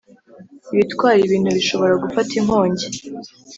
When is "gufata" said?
2.03-2.31